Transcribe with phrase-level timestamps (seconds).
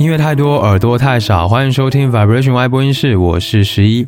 [0.00, 1.46] 音乐太多，耳朵太少。
[1.46, 4.06] 欢迎收听 Vibration Y 播音室，我是十一。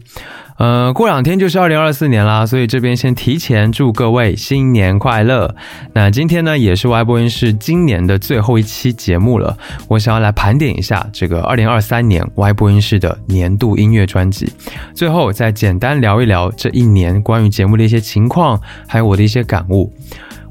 [0.57, 5.55] 呃，过两天就是二零二四年啦，所以这边先提前祝各位新年快乐。
[5.93, 9.55] 那今天呢，也是 Y 播音室今年的最后一期节目了。
[9.87, 14.51] 我想要来盘点一下这个二零二三年 Y 播音室的年度音乐专辑，
[14.95, 19.93] 最后再简单聊一聊这一年关于节目的一些情况，还有我的一些感悟。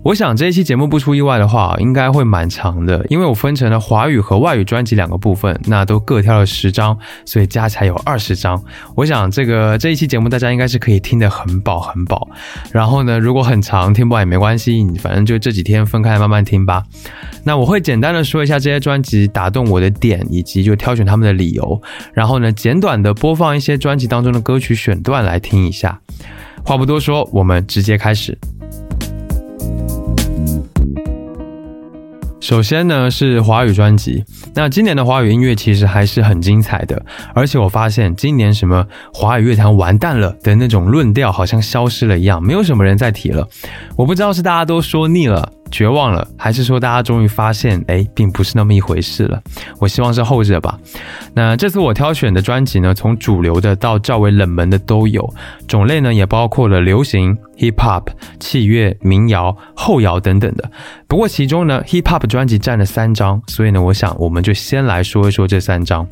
[0.03, 8.59] 我想这一期节目不出意外的话，应该会蛮长的，因为我分成了华语和外语专辑两个部分，那都各挑了十张，所以加起来有二十张。
[8.95, 12.27] 我想这个这一期节目大家应该是可以听得很饱很饱。
[12.71, 16.83] 然后呢，如果很长听不完也没关系，你反正就这几天分开慢慢听吧。
[17.43, 21.79] 那我会简单的说一下这些专辑打动我的点，以及就挑选他们的理由。
[22.11, 26.01] 然后呢，简短的播放一些专辑当中的歌曲选段来听一下。
[26.65, 28.35] 话不多说，我们直接开始。
[32.39, 37.01] 首先呢是华语专辑，那今年的华语音乐其实还是很精彩的，
[37.33, 43.47] 而且我发现今年什么华语乐坛完蛋了的那种论调好像消失了一样，没有什么人在提了。
[43.95, 45.49] 我不知道是大家都说腻了。
[45.71, 49.41] 绝望了，还是说大家终于发现，哎，并不是那么一回事了？
[49.79, 50.77] 我希望是后者吧。
[51.33, 55.33] 那这次我挑选的专辑呢，从主流的到较为冷门的都有，
[55.67, 58.03] 种类呢也包括了流行、hip hop、
[58.39, 60.69] 器乐、民谣、后摇等等的。
[61.07, 66.05] 不过其中呢，hip hop 专辑占了三张，所以呢，我想我们就先来说一说这三张。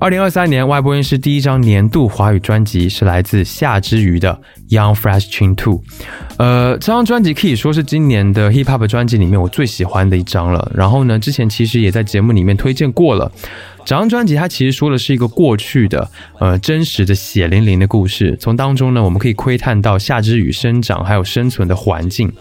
[0.00, 4.40] 二零二三年外播音师第一张年度华语专辑是来自夏之瑜的
[4.74, 5.74] 《Young Fresh Chin Two》，
[6.38, 10.72] 呃，这张专辑可以说是今年的 Hip Hop 专辑里面我最喜欢的一张了。
[10.74, 13.30] 然后呢，之前其实也在节目里面推荐过了。
[13.84, 18.36] 整张专辑它其实说的是一个过去的，呃，真实的血淋淋的故事。
[18.38, 22.32] 从当中呢，我们可以窥探到夏之雨生长还有生存的环境。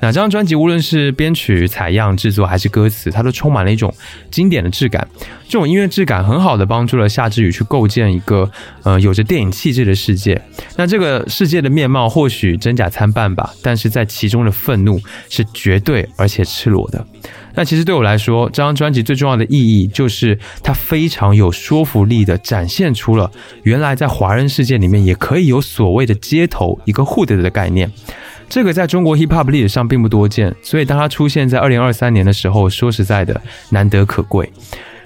[0.00, 3.94] 那这张专辑无论是编曲、采样、制作还是歌词，它都充满了一种
[4.30, 5.06] 经典的质感。
[5.48, 8.50] 这种音乐质感很好的帮助了夏之雨去构建一个，
[8.84, 10.40] 呃，有着电影气质的世界。
[10.76, 17.04] 那这个世界的面貌或许真假参半吧，但是在其中的愤怒是绝对而且赤裸的。
[17.54, 23.30] 那其实对我来说，这张专辑最重要的意义就是它非常有说服力的展现出了
[23.64, 27.90] 原来在华人世界里面也可以有所谓的街头一个 hood 的概念。
[28.48, 33.40] 这个在中国 hip hop 历史上并不多见，所以当它出现在二零二三年的时候，说实在的
[33.70, 34.50] 难得可贵。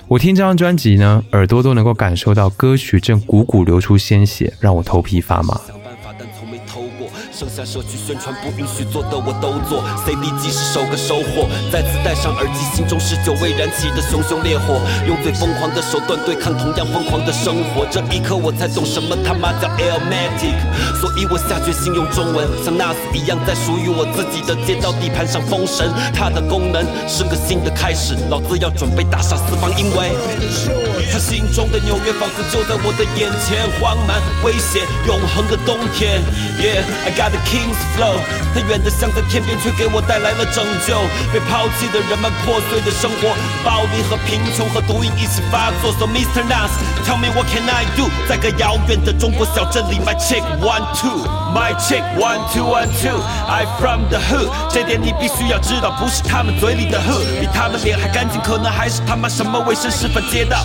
[0.06, 5.60] 我听这张专辑呢，耳朵都能够感受到歌曲正汩汩流出鲜血，让我头皮发麻。
[7.36, 11.50] 剩下社区宣传不允许做的我都做，CD 机是首个收获。
[11.72, 17.84] 再次戴上耳机，心中是久未燃起的熊熊烈火，用最疯狂的手段对抗同样疯狂的生活。
[17.90, 20.54] 这一刻我才懂什么他妈叫 Elmatic，
[21.00, 25.90] 所以我下决心用中文，像 Nas 一样在属于我自己的街道地盘上封神。
[26.14, 30.14] 它的功能是个新的开始，老子要准备大杀四方，因为
[31.10, 36.22] 他心中的纽约仿佛就在我的眼前，荒蛮危险永恒的冬天。
[36.62, 37.23] Yeah，I got。
[37.28, 38.18] The King's Flow，
[38.54, 40.94] 它远的像在天边，却给我带来了拯救。
[41.32, 45.92] 被抛弃的人们，破碎的生活，暴力和贫穷和毒瘾一起发作。
[45.98, 46.44] So Mr.
[46.44, 48.10] Nas，tell me what can I do？
[48.28, 54.50] 在个遥远的中国小镇里，My chick one two，My chick one two one two，I from the hood。
[54.70, 60.58] 这点你必须要知道，不是他们嘴里的 hood，比他们脸还干净，可能还是他妈什么卫生示范街道。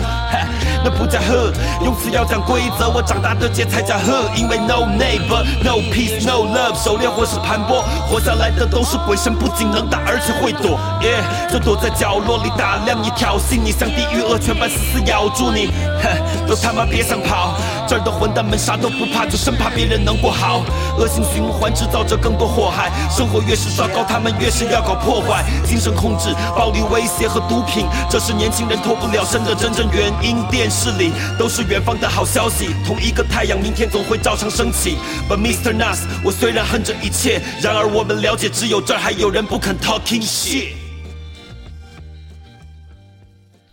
[0.82, 1.54] 那不叫 hood，
[1.84, 2.88] 用词要讲规则。
[2.90, 6.49] 我长大的街才叫 hood，因为 no neighbor，no peace，no。
[6.54, 10.78] Love 狩猎或是盘剥，活下来的都是鬼神，不仅能打，而且会躲。
[11.02, 15.68] 耶，就躲在角落里打量你，挑衅你，像地狱恶犬般死死咬住你。
[16.02, 17.54] 哼，都他妈别想跑，
[17.86, 20.62] 这儿的混蛋们啥都不怕，就生怕别人能过好。
[20.98, 25.44] 恶性循环制造着更多祸害，生活越是糟糕，他们越是要搞破坏。
[25.64, 30.42] 精神控制、暴力威胁和毒品，这是年轻人脱不了身的真正原因。
[30.50, 34.98] 电视里都是远方的好消息，同一个太阳，明天总会照常升起。
[35.28, 35.72] But Mr.
[35.72, 36.34] Nas，我。
[36.40, 40.68] 虽然恨这一切，然而我们了解，只有这儿还有人不肯 talking shit。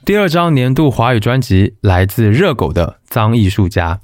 [0.04, 4.02] 第二张年度华语专辑来自热狗的《脏艺术家》，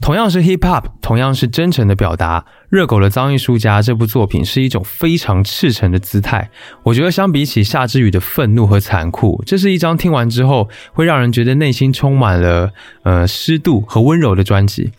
[0.00, 2.44] 同样是 hip hop，同样是真诚的表达。
[2.68, 6.50] 热狗的脏艺术家这部作品是一种非常赤诚的姿态，
[6.82, 12.72] 我觉得相比起夏之雨的愤怒和残酷，这是一张听完之后会让人觉得内心充满了
[13.04, 14.90] 呃湿度和温柔的专辑。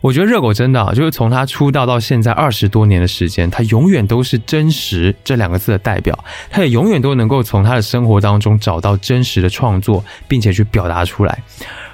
[0.00, 6.16] 我觉得热狗真的就是从他出道到现在二十多年的时间，他永远都是真实这两个字的代表，
[6.48, 11.42] 他也永远都能够从他的生活当中找到真实的创作，并且去表达出来。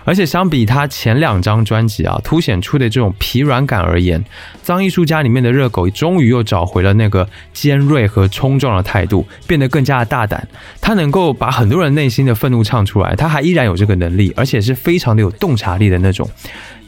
[0.04, 4.20] 而且相比他前两张专辑啊，凸显出的这种疲软感而言，
[4.62, 10.46] 《脏艺术家》里面的热狗终于又找回了那个尖锐和冲撞的态度，变得更加的大胆。
[10.81, 16.28] 他能够把很多人内心的愤怒唱出来，他还依然有这个能力，而且是非常的有洞察力的那种。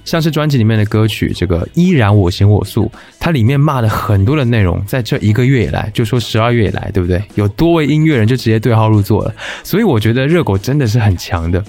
[0.05, 7.23] 像是专辑里面的歌曲，这个依然我行我素，它里面骂的很多的内容，在这一个月以来，就说十二月以来，对不对？
[7.35, 11.63] 有多位音乐人就直接对号入座了，所以我觉得热狗真的是很强的。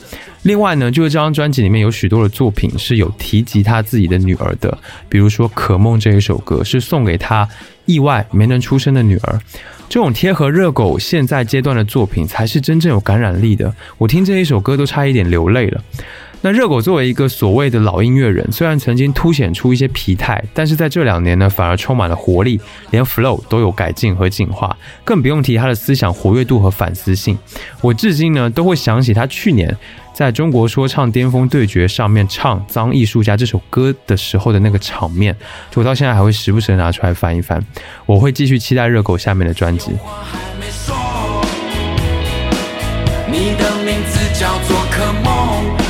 [0.44, 4.78] 另外呢，就是这张专辑里面有许多的作品是有提及他自己的女儿的，
[5.10, 7.48] 比如说《可梦》这一首歌是送给他
[7.86, 9.40] 意外没能出生的女儿。
[9.88, 13.74] 这种贴合热狗现在阶段的作品，才是真正有感染力的。
[13.98, 15.82] 我听这一首歌都差一点流泪了。
[16.45, 22.62] 那热狗作为一个所谓的老音乐人，虽然曾经凸显出一些疲态，但是在这两年呢，反而充满了活力，
[22.92, 27.36] 连 flow 都有改进和进化，更不用提他的思想活跃度和反思性。
[27.81, 29.75] 我至今呢，都会想起他去年
[30.13, 35.36] 在中国说唱巅峰对决上面唱《脏艺术家》这首歌的时候的那个场面，
[35.74, 37.59] 我到现在还会时不时拿出来翻一翻。
[38.06, 39.89] 我会继续期待热狗下面的专辑。
[43.27, 45.85] 你的名字叫做可梦。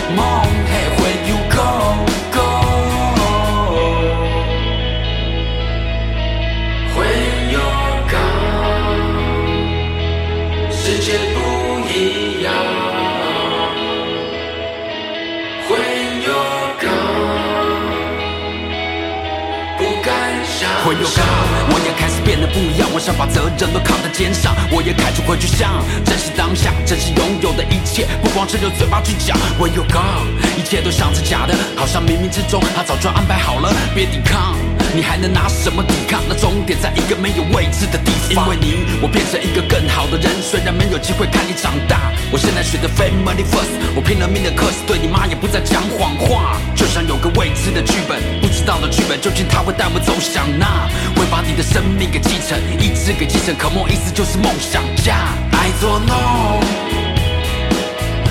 [23.05, 29.37] 想把责任都扛在肩上，我也开始回去想，珍惜当下，珍惜拥有的一切，不光只有嘴巴去讲。
[29.61, 30.25] When you go，，
[30.57, 33.71] 一切都像是假的，好像冥冥之中他早就安排好了。
[33.93, 34.57] 别抵抗，
[34.95, 36.19] 你还能拿什么抵抗？
[36.27, 38.45] 那终点在一个没有未知的地方。
[38.45, 40.41] 因为你，我变成一个更好的人。
[40.41, 43.69] 虽然没有机会看你长大，我现在选择 family first。
[43.93, 46.57] 我拼了命的克死，对你妈也不再讲谎话。
[46.73, 50.89] 就像有个未知的剧本，不知道的剧本，究竟他会带我走向哪？
[51.13, 52.57] 会把你的生命给继承，
[52.95, 55.15] 是个精神，可梦意思就是梦想家。
[55.51, 56.15] 爱作弄，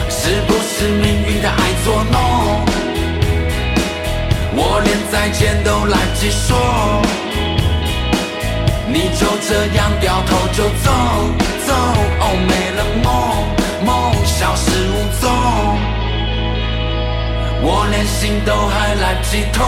[0.09, 2.65] 是不是命运的爱作弄？
[4.57, 6.57] 我连再见都来不及说，
[8.89, 10.91] 你就这样掉头就走
[11.67, 11.73] 走，
[12.21, 13.07] 哦，没了梦，
[13.85, 15.31] 梦消失无踪，
[17.63, 19.63] 我连心都还来不及痛。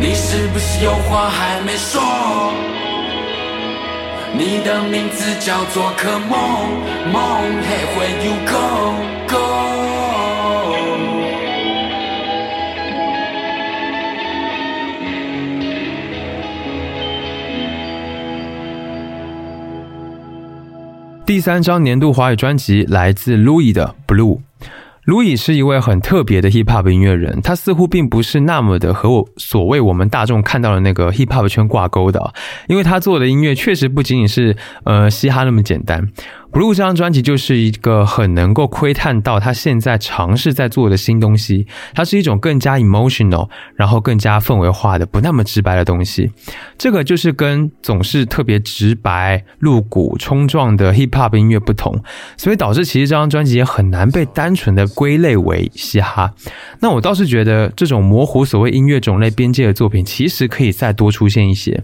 [0.00, 2.00] 你是不是有话还没说？
[4.36, 6.30] 你的名字叫做可梦
[7.12, 7.20] 梦
[7.62, 8.94] ，Hey where you go
[9.28, 9.38] go？
[21.24, 24.40] 第三张年度华语专辑来自 Louis 的 Blue。
[25.04, 32.32] 路易是一位很特别的 hip hop 音乐人，他似乎并不是那么的和我所谓我们大众看到的那个 hip hop 圈挂钩的，
[32.68, 36.08] 因为他做的音乐确实不仅仅是呃嘻哈那么简单。
[36.54, 46.30] Blue 这张专辑就是一个很能够窥探到他现在尝试在做的新东西，它是一种更加 emotional，然后更加氛围化的，不那么直白的东西。
[46.78, 52.00] 这个就是跟总是特别直白、露骨、冲撞的 hip hop 音乐不同，
[52.36, 56.32] 所以导致其实这张专辑也很难被单纯的归类为嘻哈。
[56.78, 61.82] 那我倒是觉得这种模糊所谓音乐种类边界的作品，其实可以再多出现一些。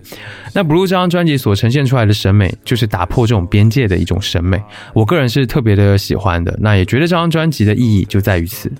[0.54, 4.59] 那 Blue 这张专辑所呈现出来的审美，就是打破这种边界的一种审美。
[4.94, 8.70] 我个人是特别的喜欢的，那也觉得这张专辑的意义就在于此。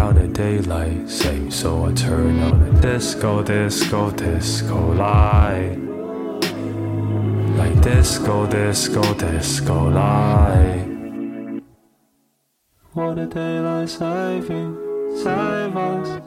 [0.00, 1.08] What a daylight.
[13.86, 14.76] Saving,
[15.16, 16.22] save us.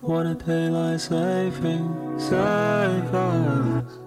[0.00, 3.98] What a daylight saving, save us.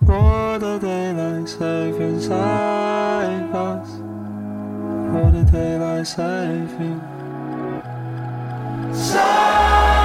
[0.00, 3.88] What a daylight saving, save us.
[5.12, 7.00] What a daylight saving,
[8.92, 9.99] save us.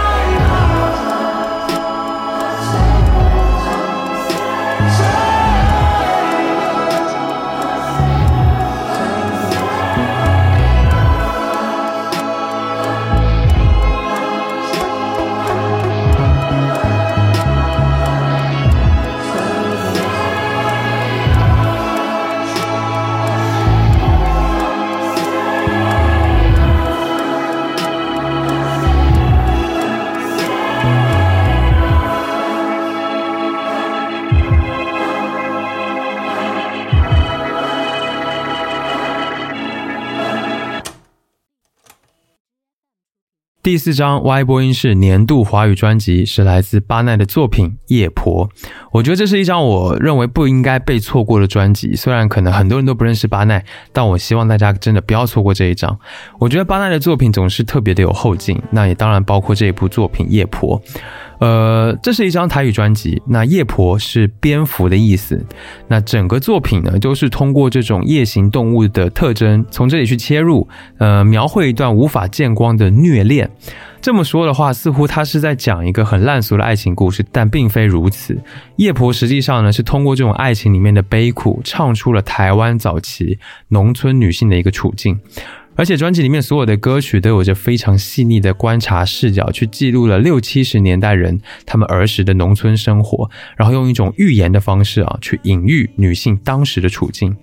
[43.65, 48.48] 第四张 Y 播音室年度华语专辑是来自巴奈的作品《夜婆》，
[48.91, 51.95] 我觉得这是一张我认为不应该被错过的专辑。
[51.95, 55.98] 虽然可能很多人都不认识巴奈，但我希望大家真的不要错过这一张。
[56.38, 60.79] 我觉得巴奈的作品总是特别的有后劲，那也当然包括这一部作品《夜婆》。
[61.39, 63.22] 呃，这是一张台语专辑。
[63.27, 65.46] 那夜婆是蝙蝠的意思。
[65.88, 73.50] 那整个作品呢，都是通过这种夜行动物的特征，从这里去切入，呃，描绘一段无法见光的虐恋。
[74.01, 78.39] 这么说的话，似乎他是在讲一个很烂俗的爱情故事，但并非如此。
[78.75, 83.39] 夜婆实际上呢，是通过这种爱情里面的悲苦，唱出了台湾早期
[83.70, 85.20] 农村女性的一个处境。
[85.75, 97.36] 而且专辑里面所有的歌曲都有着非常细腻的观察视角，去记录了六七十年代人他们儿时的农村生活，然后用一种寓言的方式啊，去隐喻女性当时的处境。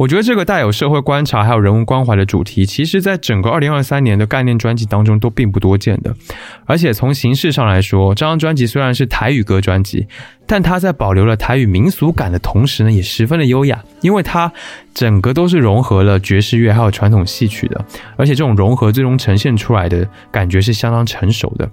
[0.00, 6.16] 我觉得这个带有社会观察还有人文关怀的主题，其实在整个二零二三年的概念专辑当中都并不多见的。
[6.64, 10.06] 而且从形式上来说，这张专辑虽然是台语歌专辑，
[10.46, 14.50] 但它在保留了台语民俗感的同时呢，也十分的优雅，因为它
[14.94, 17.84] 整个都是融合了爵士乐还有传统戏曲的，
[18.16, 21.68] 而且这种融合最终呈现出来的感觉是相当成熟的。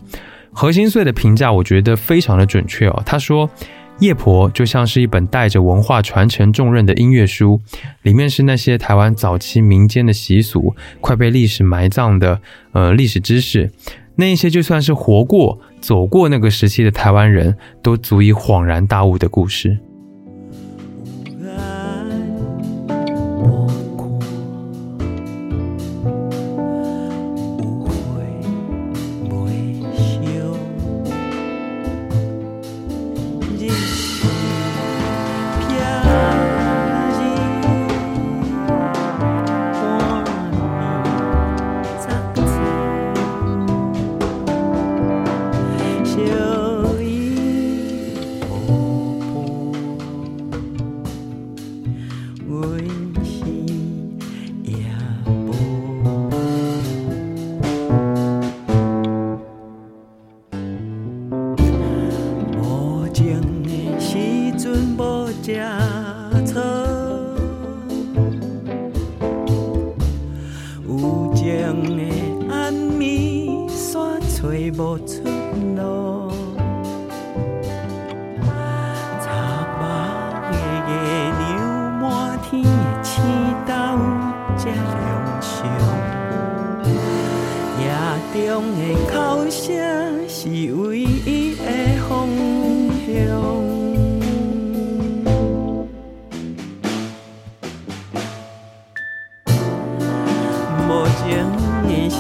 [0.52, 3.50] 何心碎的评价我觉得非常的准确哦，他说。
[4.00, 7.60] 夜婆就像是一本带着文化传承重任的音乐书，
[8.04, 12.40] 里面是那些台湾早期民间的习俗，快被历史埋葬的
[12.74, 13.72] 呃历史知识，
[14.16, 19.80] 那一些就算是活过、走过那个时期的台湾人都足以恍然大悟的故事。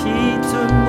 [0.06, 0.87] 一尊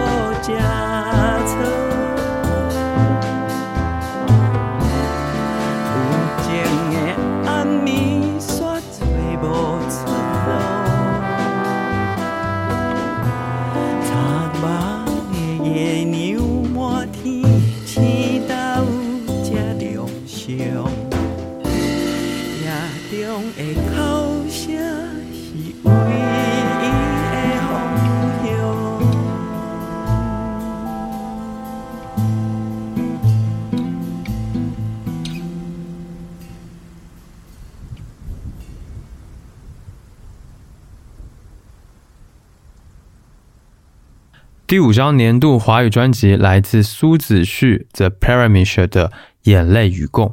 [44.68, 49.08] 第五张年度华语专辑来自苏子旭 The Parameter 的
[49.44, 50.26] 《眼泪与共》。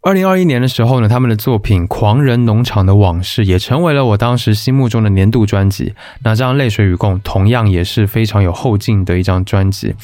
[0.00, 5.94] 二零二一年的时候呢，他们的作品《狂人农场的往事》也成为了我当时心目中的年度专辑。
[6.24, 9.94] 那这张《泪水与共》同样也是非常有后劲的一张专辑。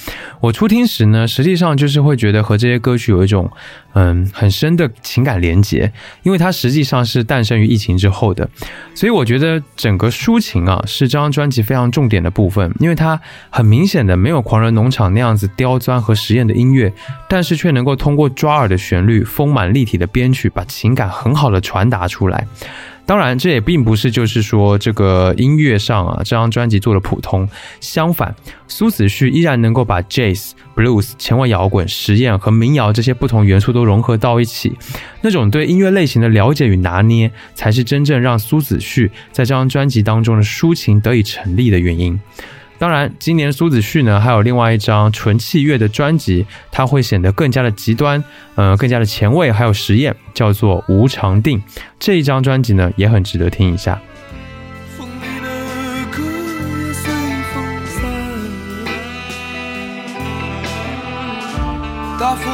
[0.42, 3.50] 我初听时呢，实际上就是会觉得和这些歌曲有一种
[3.96, 5.90] 嗯很深的情感连结，
[6.22, 8.46] 因为它实际上是诞生于疫情之后的。
[8.94, 16.92] 所以我觉得整个抒情啊是这张专辑非常重点的部分，因为它很明显的没有《狂人农场》那样子刁钻和实验的音乐，
[17.28, 19.86] 但是却能够通过抓耳的旋律、丰满立。
[19.86, 22.44] 体的编曲把情感很好的传达出来，
[23.06, 27.48] 当然这也并不是就是说这个音乐上啊这张专辑做的普通，
[27.80, 28.34] 相反，
[28.66, 34.76] 苏子旭依然能够把 jazz、blues、前卫摇滚、实验和民谣这些不同元素都融合到一起，
[35.20, 42.20] 那种对音乐类型的了解与拿捏，才是真正让苏子旭在这张专辑当中的抒情得以成立的原因。
[42.78, 48.22] 当然，今年苏子旭呢还有另外一张纯器乐的专辑，它会显得更加的极端，
[48.54, 51.58] 呃，更加的前卫，还有实验，叫做《无常定》
[51.98, 54.00] 这一张专辑呢也很值得听一下。
[62.18, 62.52] 大风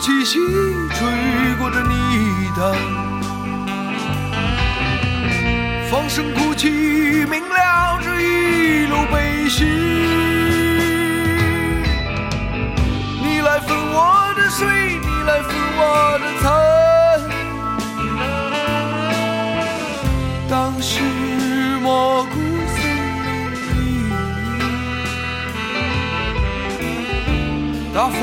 [0.00, 0.38] 起兮，
[0.90, 1.08] 吹
[1.58, 1.94] 过这泥
[2.54, 3.01] 潭，
[6.14, 6.68] 声哭泣，
[7.24, 9.64] 明了这一路悲喜。
[13.22, 14.68] 你来分我的水，
[15.00, 16.44] 你来分我的餐。
[20.50, 21.00] 当时
[21.80, 22.34] 蘑菇
[22.74, 22.76] 森
[23.24, 24.12] 林里，
[27.94, 28.20] 大风。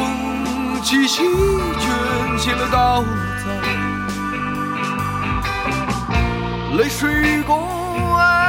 [0.83, 1.23] 起兮
[1.77, 1.87] 卷
[2.37, 3.03] 起了稻
[3.43, 3.49] 草，
[6.77, 7.41] 泪水与
[7.99, 8.48] 共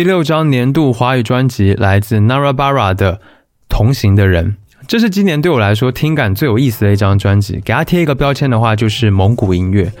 [0.00, 3.16] 第六张年度华语专辑来自 Narabara 的
[3.68, 4.56] 《同行的人》，
[4.88, 7.60] 这是今年对我来说听感最有意思的一张专辑。
[7.62, 9.92] 给它贴一个标签的话，就是蒙古音乐。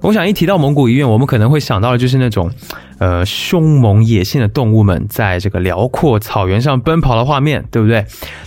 [0.00, 2.50] 我想一提到蒙古医院，我们可能会想到的就是那种，
[2.98, 8.04] 呃，凶猛野性的动物们在这个辽阔草原上奔跑的画面，对不对？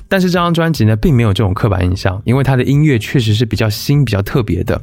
[0.07, 4.81] 但是这张专辑呢，并没有这种刻板印象，因为它的音乐确实是比较新、比较特别的。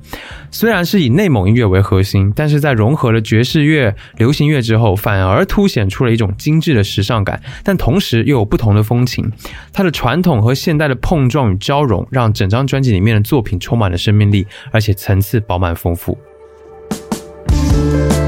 [0.50, 9.30] 虽然是以内蒙音乐为核心，但是在融合了爵士乐、流行乐之后，反而凸显出了一种精致的时尚感，但同时又有不同的风情。
[9.72, 16.16] 它的传统和现代的碰撞与交融，让整张专辑里面的作品充满了生命力，而且层次饱满丰富。
[17.78, 18.27] Thank you.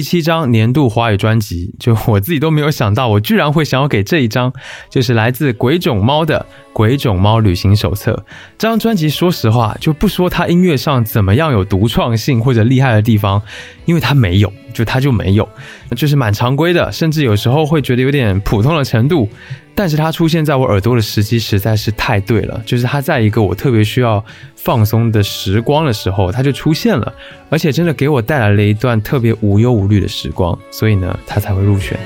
[0.00, 4.50] 第七张年度华语专辑，就我自己都没有想到，我居然会想要给这一张，
[4.88, 8.12] 就是来自鬼冢猫的《鬼冢猫旅行手册》
[8.58, 9.08] 这张专辑。
[9.08, 13.42] 说实话，就不说它音乐上怎么样有独创性或者厉害的地方，
[13.84, 15.48] 因为它没有，就它就没有，
[15.96, 19.28] 就是蛮常规的，甚至有时候会觉得有点普通的程度。
[19.74, 24.22] 但是它出现在我耳朵的时机实在是太对了，就是它在一个我特别需要
[24.56, 27.12] 放松的时光的时候，它就出现了，
[27.48, 31.98] 而且真的给我带来了一段特别无忧无虑的时光，所以呢，它才会入选。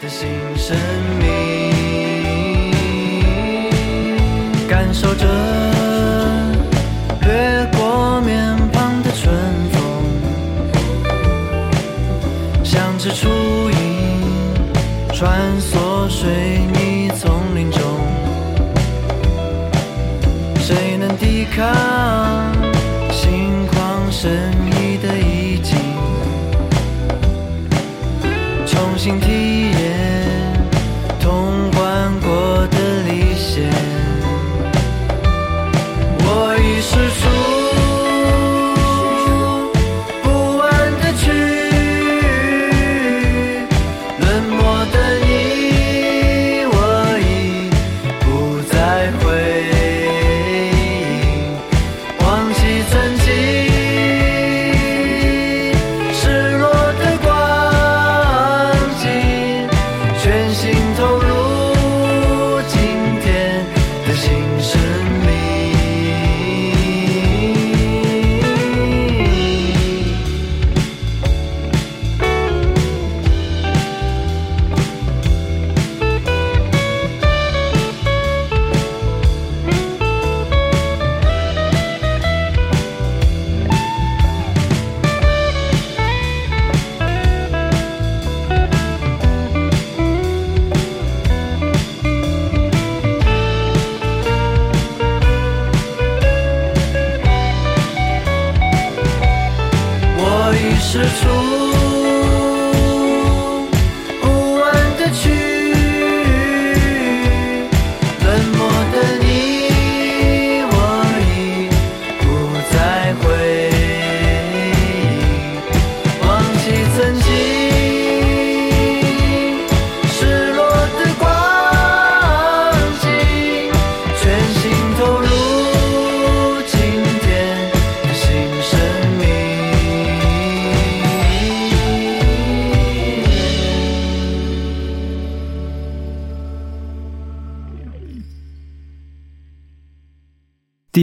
[0.00, 1.11] 感
[4.92, 5.61] 守着。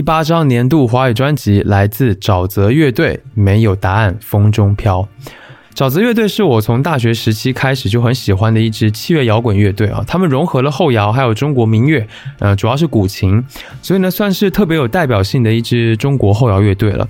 [0.00, 5.06] 第八张年度华语专辑来自沼泽乐队，《没有答案，风中飘》。
[5.74, 12.08] 沼泽乐队是我从大学时期开始就很喜欢的一支器乐摇滚乐队啊，他们融合了后摇还有中国民乐，
[12.38, 13.44] 呃，主要是古琴，
[13.82, 17.06] 所以呢，算是特别有代表性的一支中国后摇乐队了。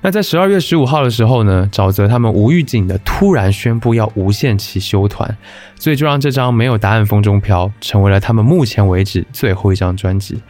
[0.00, 5.36] 那在十二月十五号的时候呢，沼泽他们无预警的突然宣布要无限期休团，
[5.78, 10.42] 所以就让这张《没有答案，风中飘》成为了他们目前为止最后一张专辑。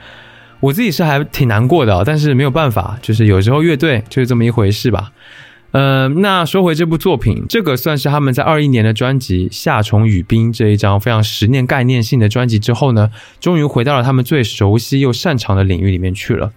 [0.62, 5.10] 我自己是还挺难过的，但是没有办法，就是有时候乐队就是这么一回事吧。
[5.72, 16.52] 呃，那说回这部作品，这个算是他们在二一年的专辑《夏虫语冰》这一张非常实念概念性的专辑之后呢，终于回到了他们最熟悉又擅长的领域里面去了。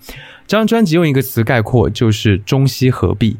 [0.45, 3.37] 这张专辑用一个词概括，就是中西合璧，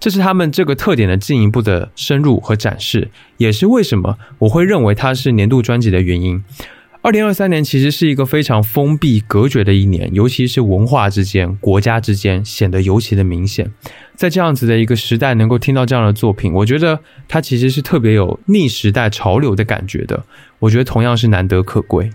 [0.00, 6.42] 这是他们这个特点的进一步的深入和展示，也是为什么我会认为它是年度专辑的原因。
[7.02, 13.72] 二零二三年其实是一个非常封闭、隔绝的一年，尤其是文化之间、国家之间显得尤其的明显。
[14.14, 20.24] 在这样子的一个时代，能够听到这样的作品，我觉得它其实是特别有逆时代潮流的感觉的。
[20.58, 22.10] 我觉得同样是难得可贵。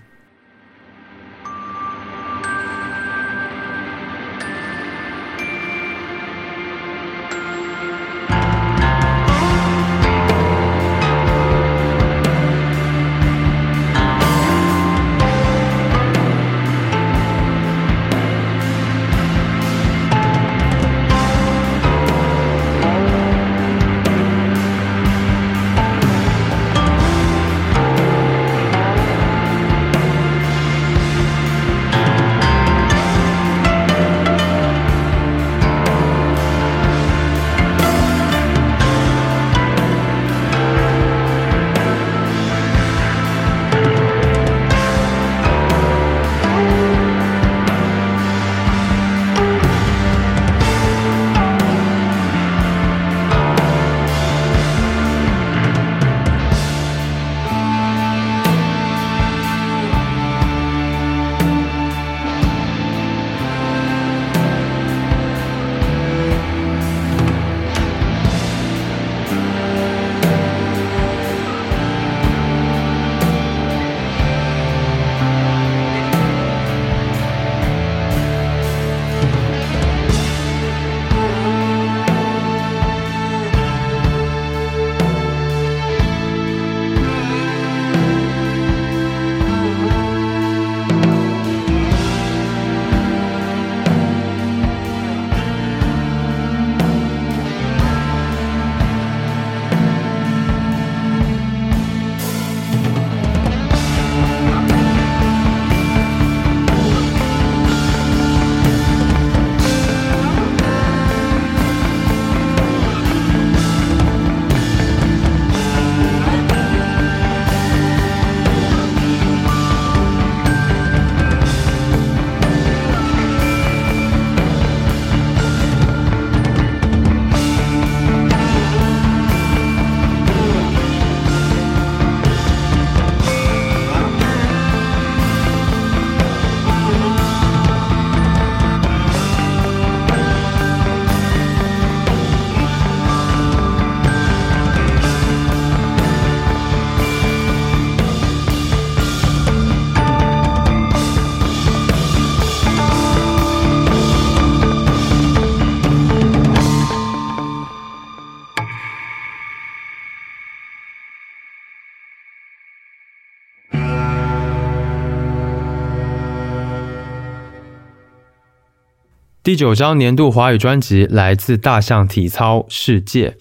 [169.46, 173.36] 第九张年度华语专辑来自大象体操世界。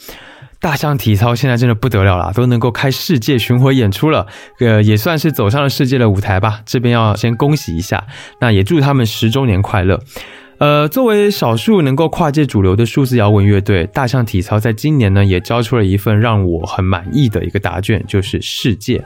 [0.61, 4.27] 大象体操现在真的不得了了，都能够开世界巡回演出了，
[4.61, 6.61] 呃，也算是走上了世界的舞台吧。
[6.67, 8.07] 这边要先恭喜一下，
[8.39, 9.99] 那也祝他们十周年快乐。
[10.59, 19.03] 呃，作为少数能够跨界主流的数字摇滚乐队，大象体操在今年呢也交出了一份让我很满意的一个答卷，就是世界。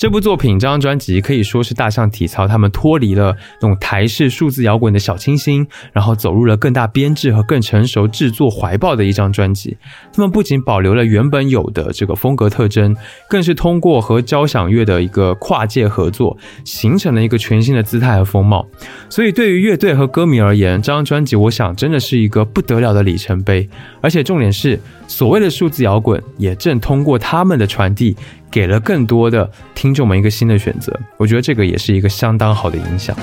[0.00, 9.76] 这部作品，这张专辑可以说是大象体操他们脱离了那种台式数字摇滚的小清新，然后走入了更大编制和更成熟制作怀抱的一张专辑。
[10.10, 12.96] 他们不仅保留了原本有的这个风格特征，
[13.28, 16.34] 更是通过和交响乐的一个跨界合作，
[16.64, 18.66] 形成了一个全新的姿态和风貌。
[19.10, 23.68] 所以，对于乐队和歌迷而言，这张专辑我想真的是一个不得了的里程碑。
[24.00, 24.80] 而且重点是，
[25.10, 28.16] 所谓的数字摇滚也正通过他们的传递。
[28.50, 33.16] 给了更多的听众们一个新的选择，我觉得这个也是一个相当好的影响。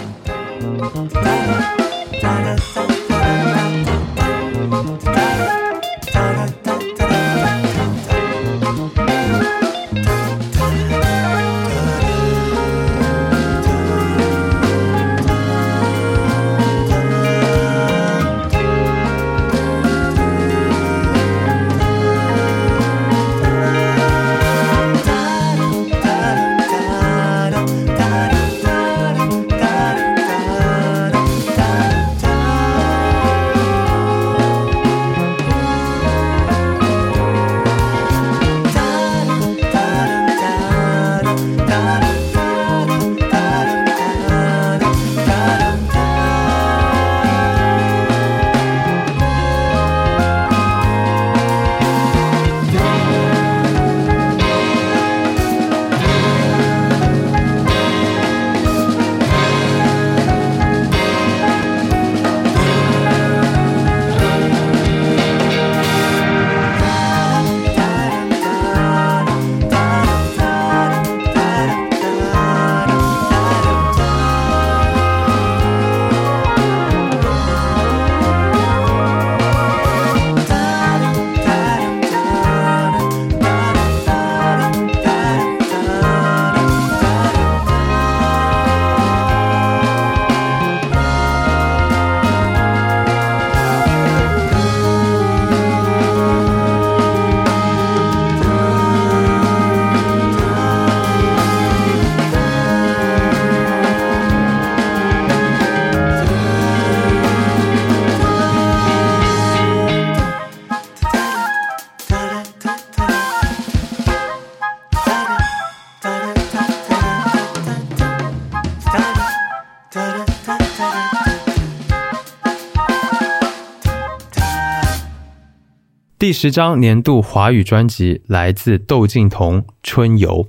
[126.28, 130.46] 第十张年度华语专辑来自窦靖童《春游》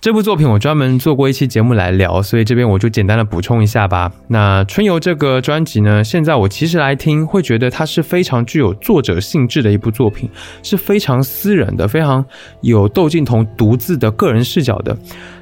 [0.00, 4.10] 这部作品，我专门做过一期节目来聊，所以这边我就简单的补充一下吧。
[4.28, 10.30] 那《春游》这个专辑呢，现在我其实来听，会觉得它是非常具有作者性质的一部作品，
[10.62, 12.24] 是非常私人的，非常
[12.62, 14.96] 有窦靖童独自的个人视角的。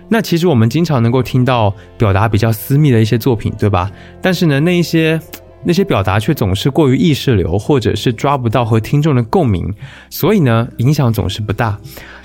[0.09, 3.89] 那其实我们经常能够听到表达比较私密的一些作品，对吧？
[4.21, 5.21] 但是呢，那一些。
[5.65, 9.73] 那些表达却总是过于意识流，或者是抓不到和听众的共鸣，
[10.11, 11.79] 所以呢，影响总是不大。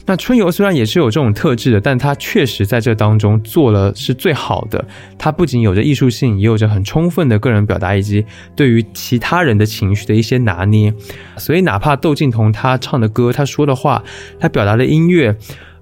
[0.10, 4.84] 那春游虽然也是有这种特质的，但它确实在这当中做了是最好的。
[5.18, 10.94] 它不仅有着艺术性，也有着很充分的个人表达，以及对于其他人的情绪的一些拿捏。
[11.36, 14.02] 所以，哪怕窦靖童他唱的歌、他说的话、
[14.40, 15.36] 他表达的音乐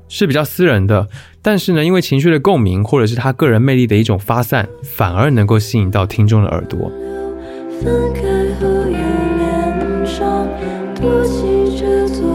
[0.09, 1.07] 是比较私人的，
[1.43, 6.91] 但是呢，因为情绪的共鸣，或者是他个人魅力的一种发散，反而能够吸引到听众的耳朵。
[7.81, 8.21] 分开
[8.59, 8.97] 后又
[9.37, 10.47] 连上，
[10.95, 12.34] 托起这座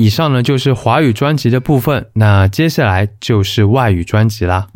[0.00, 4.68] 以上呢就是华语专辑的部分，那接下来就是外语专辑啦。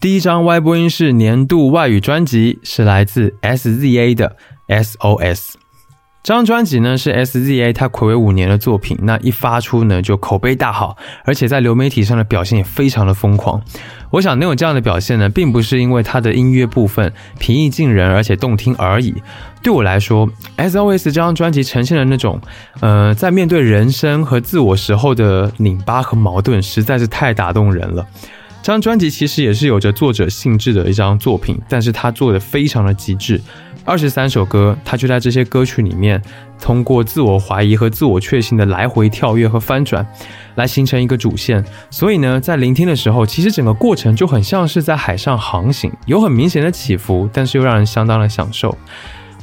[0.00, 4.36] 第一张 Y 播音室年度外语专辑是来自 SZA 的
[4.68, 5.61] SOS。
[6.22, 13.60] 这张专辑呢是 SZA 他暌违五年的作品，那一发出呢就口碑大好，而且在流媒体上的表现也非常的疯狂。
[14.10, 19.12] 我想能有这样的表现呢，并不是因为他的音乐部分平易近人而且动听而已。
[19.64, 22.40] 对我来说，SOS 这张专辑呈现的那种，
[22.78, 28.06] 呃，在面对人生和自我时候的拧巴和矛盾，实在是太打动人了。
[28.62, 33.40] 这张专辑其实也是有着作者性质的一张作品，但是他做的非常的极致。
[33.84, 36.22] 二十三首歌，他就在这些歌曲里面，
[36.60, 40.06] 通过自我怀疑和自我确信的来回跳跃和翻转，
[40.54, 41.64] 来形成一个主线。
[41.90, 48.76] 所以呢，在聆听的时候，其实整个过程就很像是在海上航行，有很明显的起伏，但是又让人相当的享受。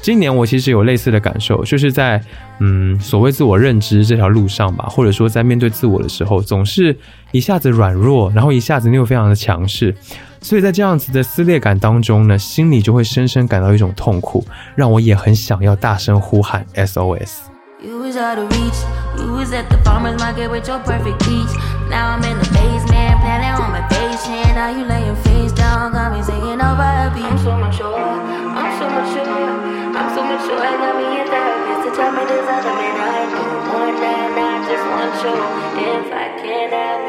[0.02, 2.22] 今年我其实有类似的感受，就是在
[2.60, 6.97] 嗯所谓自我认知这条路上吧，或者说在面对自我的时候，总是
[7.32, 9.93] 一下子软弱，然后一下子又非常的强势，
[10.41, 14.45] 所以在这样子的撕裂感当中呢，心里就会深深感到一种痛苦，
[14.76, 17.39] 让我也很想要大声呼喊 SOS。
[17.82, 18.76] You was out of reach.
[19.18, 21.47] You was at the farmer's market with your perfect peach.
[21.89, 24.54] Now I'm in the basement, planning on my patient.
[24.54, 25.39] Now you laying face
[35.12, 37.09] control if I can have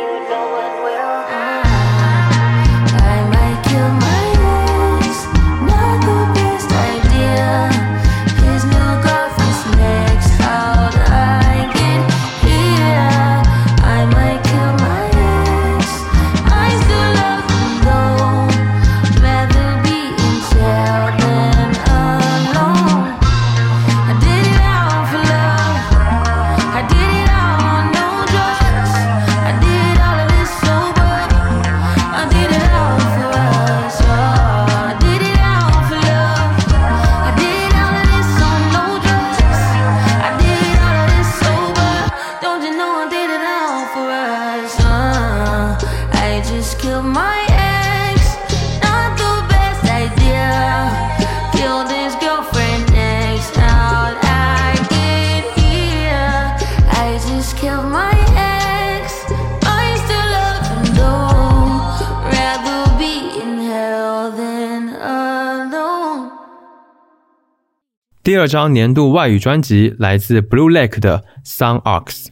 [68.41, 72.28] 二张年度外语专辑来自 Blue Lake 的 Sun Ox，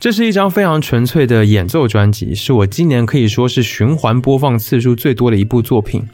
[0.00, 6.08] 这是一张非常纯粹的演奏专辑，是我今年可以说是循环播放次数最多的一部作品。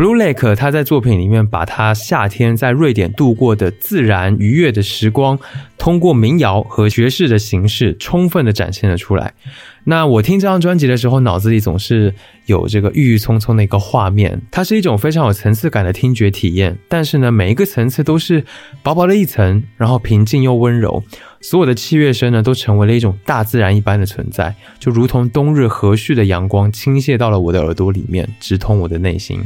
[0.00, 5.38] Blue Lake 他在作品里面把他夏天在瑞典度过的自然愉悦的时光，
[5.76, 9.34] 通过民谣和爵士的形式，充分的展现了出来。
[9.84, 12.14] 那我听这张专辑的时候，脑子里总是
[12.46, 16.78] 有这个郁郁葱葱的一个画面，它是一种非常有层次感的听觉体验。
[16.88, 18.42] 但是呢，每一个层次都是
[18.82, 21.04] 薄薄的一层，然后平静又温柔。
[21.42, 29.38] 所有的器乐声呢，都成为了一种大自然一般的存在，就如同冬日和煦的阳光倾泻到了我的耳朵里面，直通我的内心。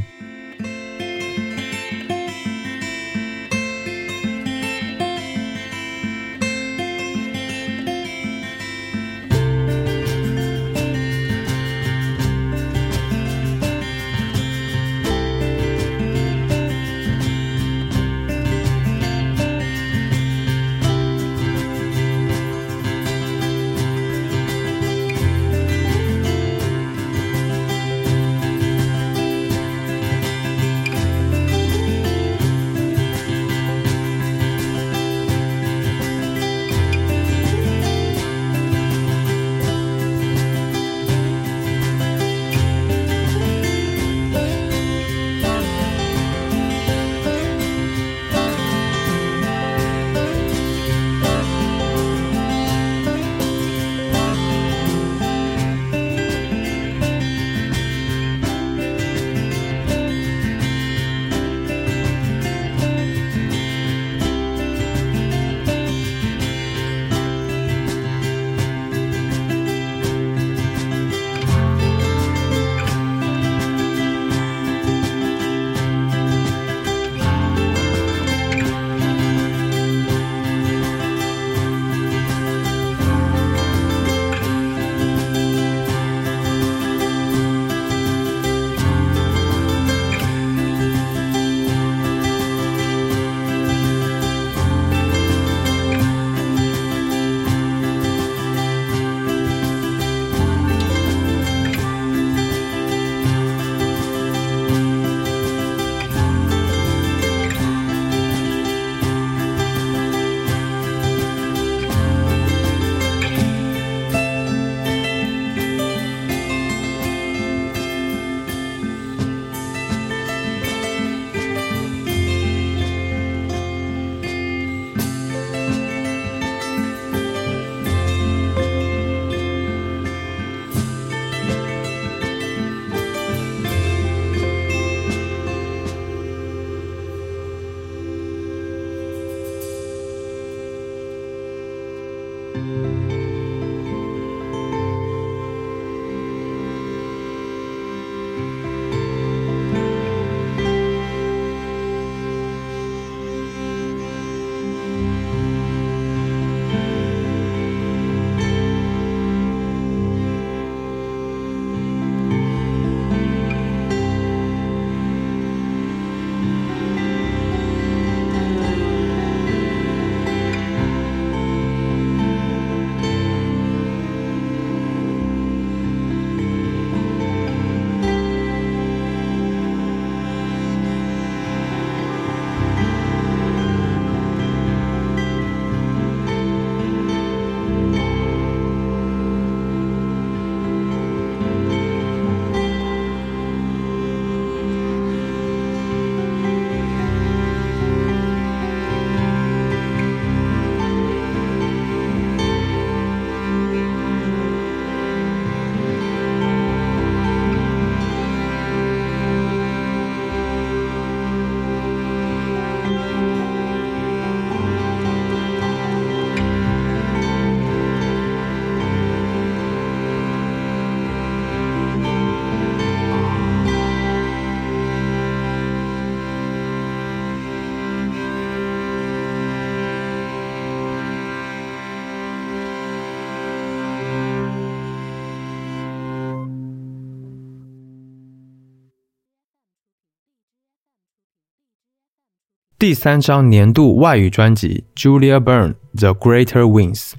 [242.85, 247.13] 第三张年度外语专辑 Julia Byrne The Greater Wings。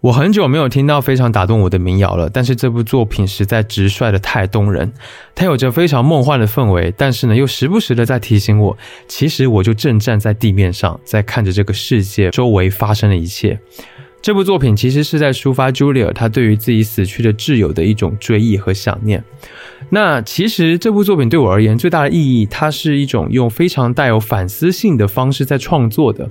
[0.00, 4.92] 我很久没有听到非常打动我的民谣了，但是这部作品实在直率的太动人，
[5.32, 8.76] 它有着非常梦幻的氛围，但是呢又时不时的在提醒我，
[9.06, 13.60] 其实我就正站在地面上，在看着这个世界周围发生的一切。
[14.22, 19.22] 这部作品其实是在抒发 Julia 她对于自己死去的挚友的一种追忆和想念。
[19.88, 26.28] 那其实这部作品对我而言最大的意义，它是一种用非常带有反思性的方式在创作的。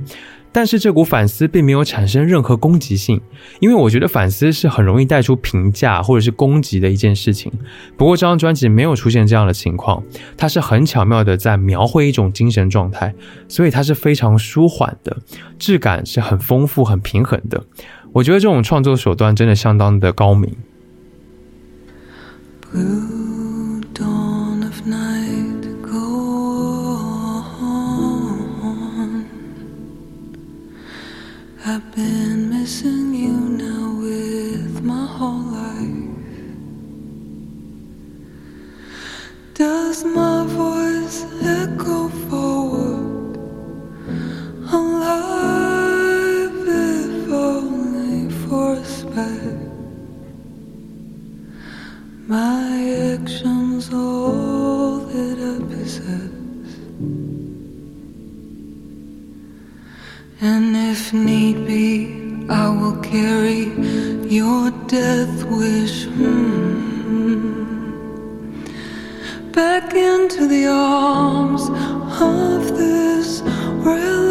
[0.51, 3.21] 但是这股反思并没有产生任何攻击性，
[3.59, 7.51] 因为我觉得反思是很容易带出评价或者是攻击的一件事情。
[7.95, 10.03] 不过这张专辑没有出现这样的情况，
[10.35, 13.13] 它是很巧妙的在描绘一种精神状态，
[13.47, 15.17] 所以它是非常舒缓的，
[15.57, 17.63] 质感是很丰富、很平衡的。
[18.11, 20.51] 我觉得这种创作手段真的相当的高明。
[31.71, 36.17] I've been missing you now with my whole life.
[39.53, 43.37] Does my voice echo forward?
[44.73, 49.59] Alive, if only for a spell.
[52.25, 56.31] My actions, all that I possess.
[60.41, 63.65] And if need be, I will carry
[64.25, 66.05] your death wish.
[66.05, 67.59] Mm,
[69.51, 71.63] back into the arms
[72.21, 73.41] of this
[73.83, 74.29] real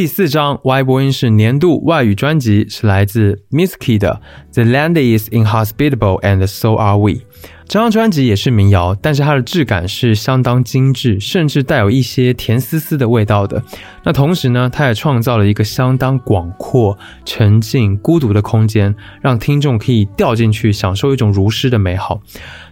[0.00, 4.22] 第四张 Y 播音是年度外语专辑是来自 Misky 的
[4.54, 7.10] 《The Land Is Inhospitable and So Are We》。
[7.70, 13.62] 这张专辑也是民谣，但是它的质感是相当精致，甚至带有一些甜丝丝的味道的。
[14.02, 22.20] 那同时呢，它也创造了一个相当广阔、沉静、孤独的空间，让听众可以掉进去，享受一种如诗的美好。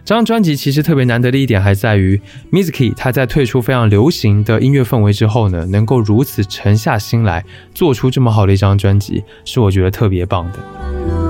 [0.03, 2.19] 这张专辑其实特别难得的一点还在于
[2.51, 11.28] Mizuki 他在退出非常流行的音乐氛围之后呢，能够如此沉下心来做出这么好的一张专辑，是我觉得特别棒的。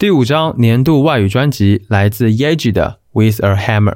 [0.00, 3.94] 第五张年度外语专辑来自 Yeji 的《With a Hammer》。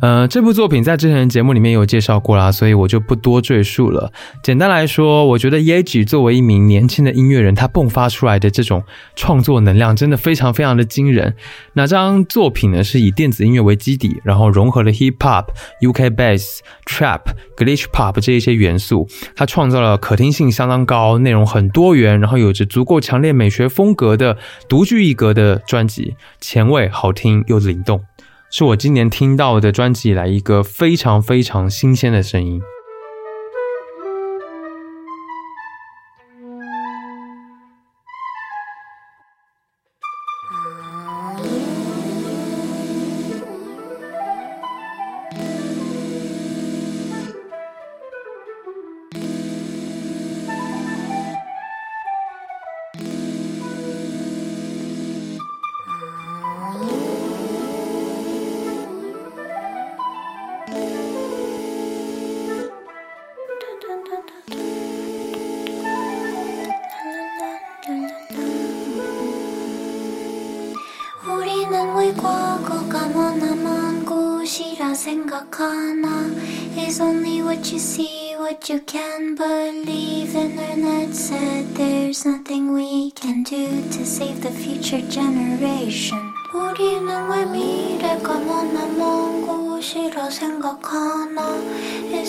[0.00, 4.12] 呃，这部作品在之前的节目里面有介绍过啦，所以我就不多赘述了。
[4.42, 8.82] 简单来说，我觉得 Yeji 作为一名年轻的音乐人，他迸发出来的这种
[9.14, 11.34] 创作能量真的非常非常的惊人。
[11.72, 15.46] 那张作品呢，是以电子音乐为基底，然后融合了 Hip Hop、
[15.80, 17.22] UK Bass、Trap、
[17.56, 24.36] Glitch Pop 这一些元素，它创造了可听性相当高、内容很多元，然后有着足够强烈美学风格的
[24.68, 28.02] 独具一格的专辑，前卫、好听又灵动。
[28.50, 32.62] 是我今年听到的专辑以来一个非常非常新鲜的声音。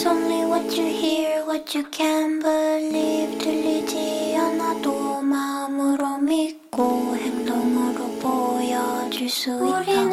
[0.07, 9.51] only what you hear, what you can believe 들리지 않아도 마음으로 믿고 행동으로 보여줄 수
[9.51, 10.06] 있다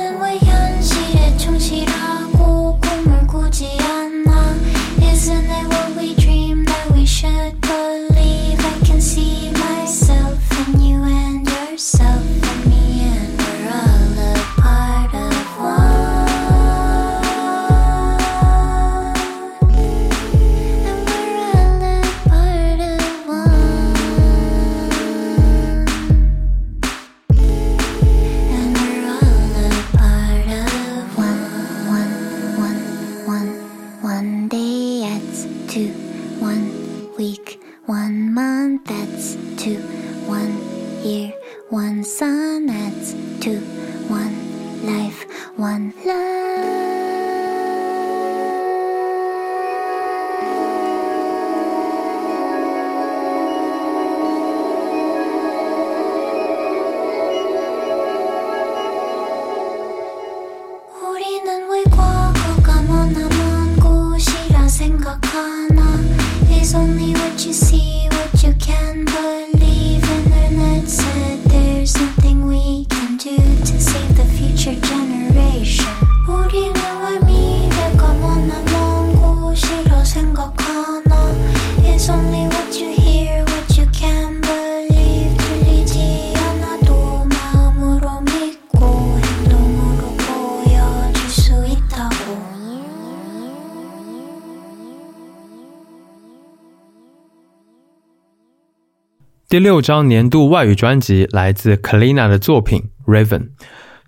[99.55, 103.39] 第六张年度外语专辑来自 Kalina 的作品《Raven》。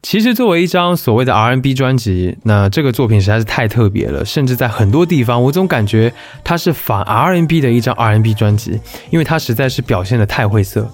[0.03, 8.81] 其实作为一张所谓的 R&B 专辑，那这个作品实在是太特别了，甚至在很多地方，我总感觉它是反 R&B 的一张 R&B 专辑，
[9.11, 10.91] 因为它实在是表现的太晦涩。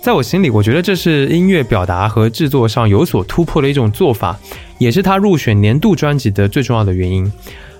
[0.00, 4.38] 在我心里，我觉得这是音乐表达和制作上有所突破的一种做法，
[4.78, 7.32] 也是他入选年度专辑的最重要的原因。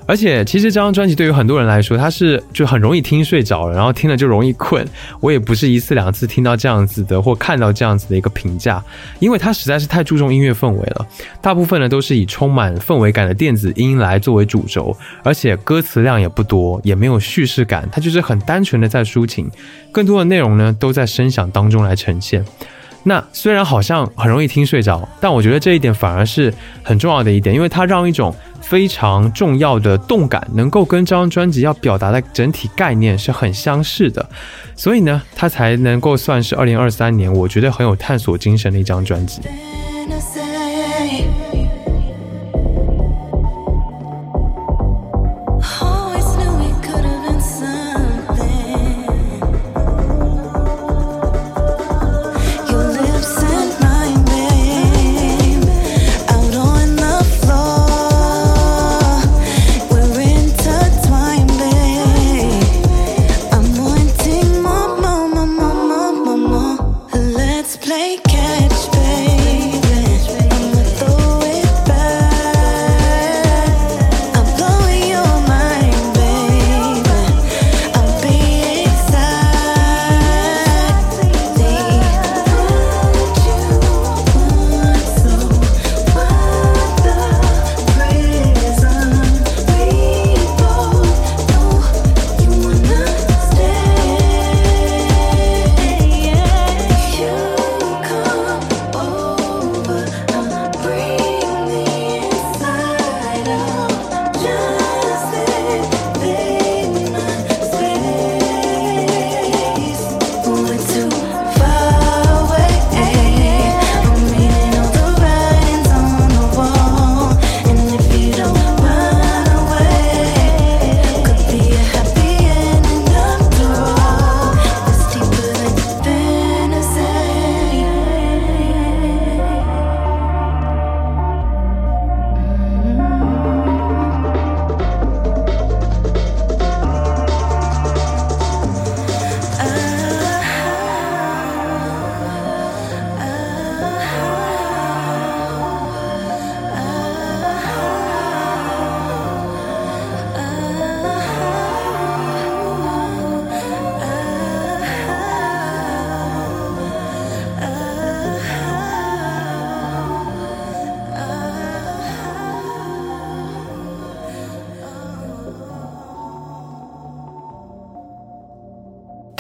[0.07, 4.87] 而且，其实这张专辑对于很多人来说，它是就很容易听睡着了，然后听了就容易困。
[5.21, 8.83] 我也不是一次两次听到这样子的，或看到这样子的一个评价，
[9.19, 11.07] 因为它实在是太注重音乐氛围了。
[11.43, 19.51] 大部分呢都是以充满氛围感的电子音来作为主轴，而且歌词量也不多，也没有叙事感，它就是很单纯的在抒情。
[19.91, 22.45] 更多的内容呢都在声响当中来呈现。
[23.09, 26.53] 那虽然好像很容易听睡着，但我觉得这一点反而是
[26.83, 34.29] 很重要的一点，因为它让一种非常重要的动感能够跟这张专辑要表达的整体概念是很相似的，
[34.75, 39.41] 所以呢，它才能够算是二零二三年我觉得很有探索精神的一张专辑。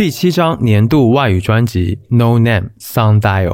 [0.07, 3.49] 第七张年度外语专辑《No Name Sundial》，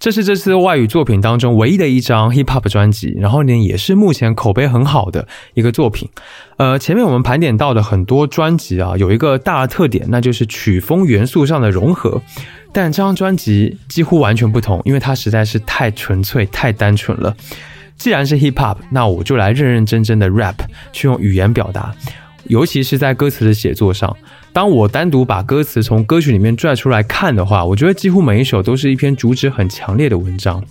[0.00, 6.08] 这是这次外语作品当中唯一的一张 hip hop 专辑，然后呢，也是目前口碑很好的一个作品。
[6.56, 12.22] 呃，前面我们盘点到的很多专辑啊，有一个大的特点，那就是曲风元素上的融合。
[12.72, 17.36] 但这张专辑几乎完全不同，因为它实在是太纯粹、太单纯了。
[17.98, 20.56] 既然是 hip hop，那我就来认认真真的 rap，
[20.90, 21.94] 去用语言表达，
[22.44, 24.16] 尤其是在歌词的写作上。
[24.52, 30.62] 当我单独把歌词从歌曲里面拽出来看的话，我觉得几乎每一首都是一篇主旨很强烈的文章。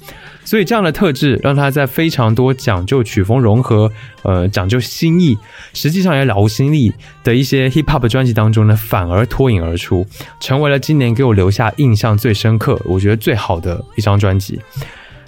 [0.43, 3.91] 所以这样的特质让他在非常多讲究曲风融合、
[4.23, 5.37] 呃讲究新意，
[5.73, 6.91] 实际上也了无新意
[7.23, 10.05] 的一些 hip hop 专辑当中呢，反而脱颖而出，
[10.39, 14.59] 成为了今年给我留下印象最深刻、我觉得最好的一张专辑。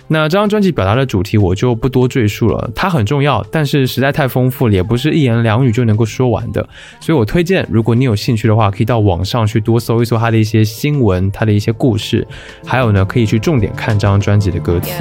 [0.08, 6.68] 那这张专辑表达的主题我就不多赘述了，它很重要，但是实在太丰富了，也不是一言两语就能够说完的。
[7.00, 12.28] 所以我推荐，如果你有兴趣的话，可以到网上去多搜一搜它的一些新闻、它的一些故事，
[12.66, 14.92] 还有呢，可以去重点看这张专辑的歌词。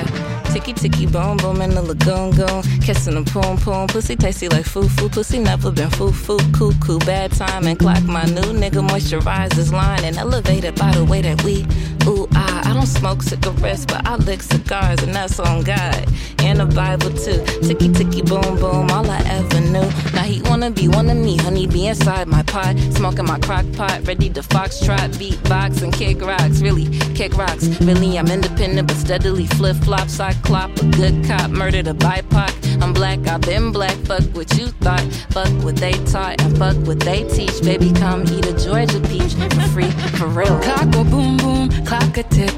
[0.53, 2.63] Ticky ticky boom boom in the lagoon goon.
[2.83, 3.87] Kissing the poom poom.
[3.87, 5.09] Pussy tasty like foo foo.
[5.09, 6.39] Pussy never been foo foo.
[6.53, 6.99] Cuckoo.
[7.01, 8.03] Bad time and clock.
[8.03, 11.67] My new nigga moisturizes line and elevated by the way that we.
[12.07, 16.07] Ooh, ah, I don't smoke cigarettes, but I lick cigars and that's on God.
[16.41, 17.41] And the Bible too.
[17.67, 18.91] Ticky ticky boom boom.
[18.91, 19.89] All I ever knew.
[20.13, 21.39] Now he wanna be one of me.
[21.39, 22.77] Honey be inside my pot.
[22.93, 24.07] Smoking my crock pot.
[24.07, 25.15] Ready to foxtrot.
[25.17, 26.61] Beatbox and kick rocks.
[26.61, 27.69] Really, kick rocks.
[27.81, 30.21] Really, I'm independent but steadily flip flops.
[30.21, 32.83] I clop a good cop, murdered a BIPOC.
[32.83, 33.97] I'm black, I've been black.
[34.07, 37.63] Fuck what you thought, fuck what they taught, and fuck what they teach.
[37.63, 40.59] Baby, come eat a Georgia peach for free, for real.
[40.61, 42.57] Clock go boom boom, clock a tick.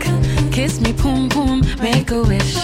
[0.53, 2.55] Kiss me, boom boom, make a wish.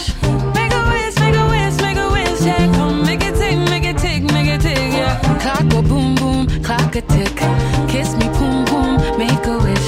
[0.55, 2.41] Make a wish, make a wish, make a wish.
[2.43, 4.93] Yeah, come make it tick, make it tick, make it tick.
[4.93, 5.21] Yeah.
[5.43, 7.37] Clock go boom boom, clock a tick.
[7.89, 9.80] Kiss me, boom boom, make a wish.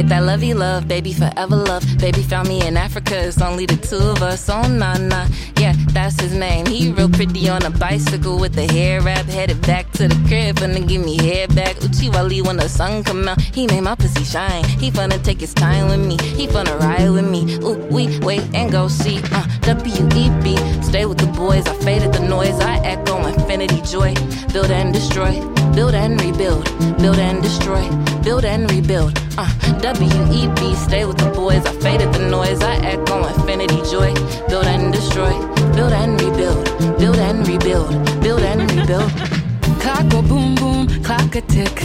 [0.00, 1.84] Get that lovey love, baby, forever love.
[1.98, 4.48] Baby found me in Africa, it's only the two of us.
[4.48, 5.26] Oh, nah, nah,
[5.58, 6.64] yeah, that's his name.
[6.66, 10.56] He real pretty on a bicycle with the hair wrap, headed back to the crib,
[10.56, 11.76] finna give me hair back.
[11.76, 14.64] Uchiwali when the sun come out, he made my pussy shine.
[14.64, 17.58] He finna take his time with me, he finna ride with me.
[17.62, 20.56] Ooh, we wait and go see, uh, W-E-B.
[20.82, 24.14] Stay with the boys, I faded the noise, I echo infinity joy.
[24.52, 25.32] Build and destroy,
[25.74, 26.64] build and rebuild,
[26.98, 27.88] build and destroy,
[28.22, 29.18] build and rebuild.
[29.38, 29.48] Uh,
[29.80, 31.64] W-E-B, stay with the boys.
[31.64, 32.60] I faded the noise.
[32.60, 34.12] I echo infinity joy.
[34.48, 35.32] Build and destroy,
[35.74, 36.64] build and rebuild,
[36.98, 37.90] build and rebuild,
[38.20, 39.10] build and rebuild.
[39.80, 41.76] Clock go boom boom, clock a tick.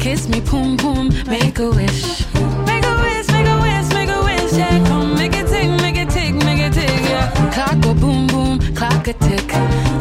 [0.00, 2.24] Kiss me, boom boom, make a wish.
[2.66, 4.52] Make a wish, make a wish, make a wish.
[4.52, 7.00] Yeah, come make it tick, make it tick, make it tick.
[7.10, 7.52] Yeah.
[7.52, 9.91] Clock go boom boom, clock a tick.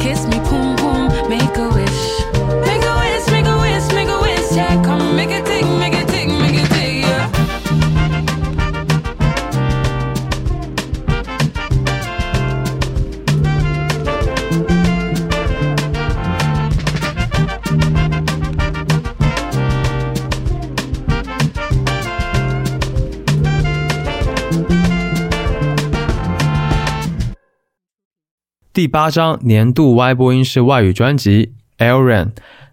[28.82, 31.52] 第八张年度 Y 播音室外语专辑
[31.86, 32.30] 《Aaron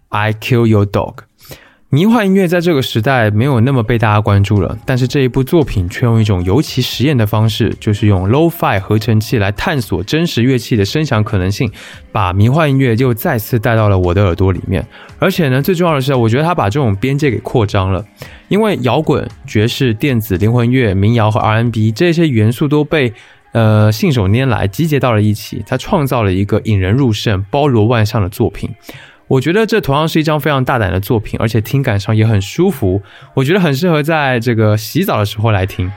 [0.07, 1.13] I Kill Your Dog》。
[1.89, 11.71] 迷幻音乐在这个时代没有那么被大家关注了，但是这一部作品却用一种尤其实验的方式，就是用 Low-Fi 合成器来探索真实乐器的声响可能性，
[12.11, 14.83] 把迷幻音乐又再次带到了我的耳朵里面。
[15.19, 18.03] 而且呢，最重要的是，我觉得他把这种边界给扩张了，
[18.47, 23.13] 因为摇滚、爵士、电子、灵魂乐、民谣和 R&B 这些元素都被
[23.51, 28.69] 呃信手拈来集结到了一起，他创造了一个引人入胜、包罗万象的作品。
[29.27, 33.01] 我觉得这同样是一张非常大胆的作品，而且听感上也很舒服。
[33.35, 35.91] 我觉得很适合在这个洗澡的时候来听。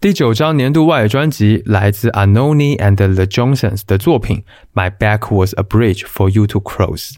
[0.00, 4.42] 第九张年度外语专辑来自 Anoni and the Johnsons 的作品
[4.74, 7.12] 《My Back Was a Bridge for You to Cross》。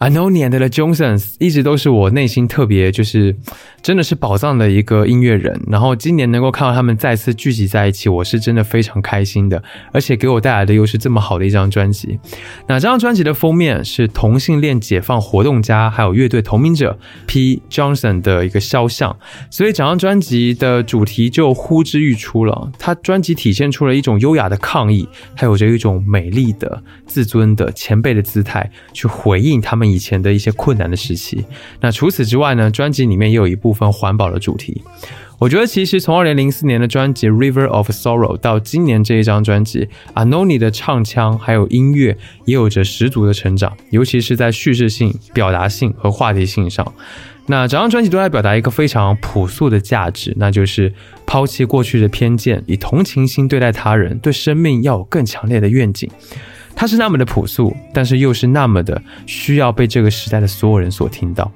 [0.00, 3.36] Anoni and the Johnsons 一直都是我内心特别就是
[3.82, 9.60] 真的是宝藏的一个音乐人，然后今年能够看到他们再次聚集在一起，我是真的非常开心的，
[9.92, 12.16] 而且给我带来的又是这么好的一张专辑。
[12.68, 19.16] 那这张专辑的封面是同性恋解放活动家还有乐队同名者 P Johnson 的一个肖像，
[19.50, 22.70] 所以整张专辑的主题就呼之欲出了。
[22.78, 31.44] 他专辑体现出了一种优雅的抗议，还有着一种美丽的、自尊的前辈的姿态，去回应他们以前的一些困难的时期。
[31.80, 34.82] 那除此之外呢，专辑里面也有一部部分环保的主题。
[35.38, 46.92] 我觉得其实从二零零四年的专辑《River of Sorrow》到今年这一张专辑，Anoni 的唱腔还有音乐也有着十足的成长，尤其是在叙事性、表达性和话题性上。
[47.46, 50.94] 那整张专辑都在表达一个非常朴素的价值，那就是
[51.26, 56.08] 抛弃过去的偏见，以同情心对待他人，对生命要有更强烈的愿景。
[56.76, 61.50] 它是那么的朴素，但是又是那么的需要被这个时代的所有人所听到。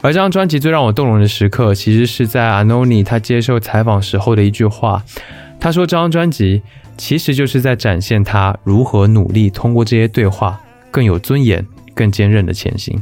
[0.00, 5.02] 而这张专辑最让我动容的时刻，其实是在 Anoni 他接受采访时候的一句话。
[5.60, 6.62] 他说：“这张专辑
[6.96, 12.96] 其实就是在展现他如何努力通过这些对话，更有尊严、更坚韧的前行。”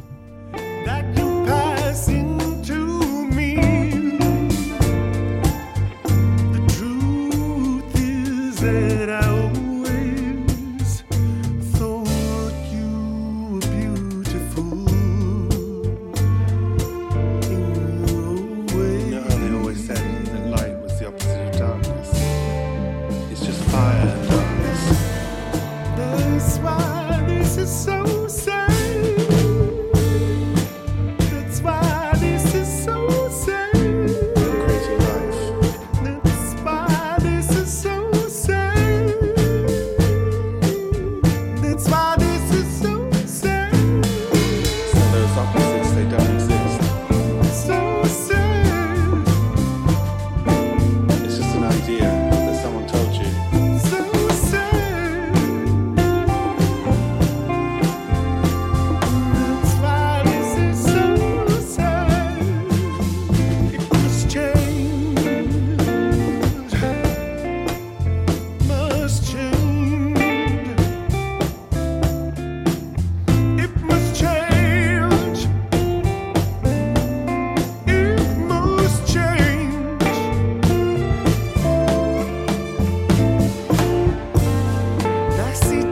[85.57, 85.86] sexy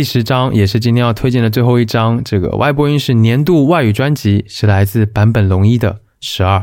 [0.00, 6.56] 第十张也是今天要推荐的最后一张，这个外播音是年度外语专辑，是来自坂本龙一的《十二》。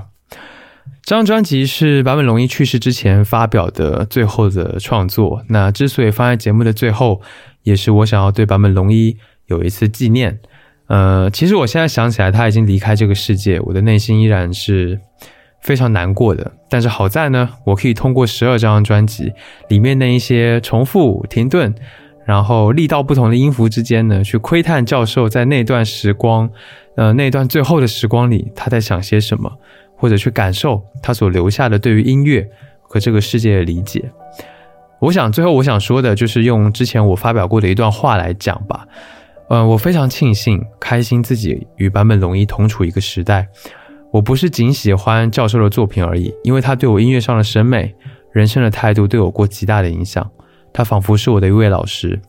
[1.03, 5.43] 这张专辑是坂本龙一去世之前发表的最后的创作。
[5.49, 7.22] 那之所以放在节目的最后，
[7.61, 9.15] 也是我想要对坂本龙一
[9.45, 10.39] 有一次纪念。
[10.88, 14.99] 呃，其实我现在想起来，他已经离开这个世界，我的内心依然是
[15.61, 16.53] 非常难过的。
[16.72, 19.31] 但是好在呢，我可以通过十二张专辑
[19.69, 21.76] 里面那一些重复、停顿，
[22.28, 26.49] 然后力道不同的音符之间呢，去窥探教授在那段时光，
[26.98, 29.49] 呃，那段最后的时光里他在想些什么，
[29.95, 32.45] 或者去感受他所留下的对于音乐
[32.82, 34.12] 和这个世界的理解。
[34.99, 38.86] 我想最后我想说的就是用之前我发表过的一段话来讲吧。
[39.49, 43.48] 嗯，我非常庆幸、开心自己与坂本龙一同处一个时代。
[44.12, 47.95] 我不是仅喜欢教授的作品而已，因为他对我音乐上的审美、
[48.34, 50.30] 人生的态度都有过极大的影响。
[50.78, 52.22] 他仿佛是我的一位老师，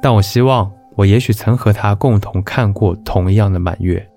[0.00, 4.08] 但我希望我也许曾和他共同看过同样的满月。